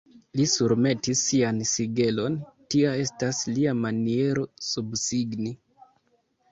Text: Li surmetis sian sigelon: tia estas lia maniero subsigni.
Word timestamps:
Li 0.39 0.45
surmetis 0.51 1.21
sian 1.25 1.59
sigelon: 1.73 2.39
tia 2.75 2.95
estas 3.05 3.43
lia 3.53 3.77
maniero 3.85 4.49
subsigni. 4.73 5.55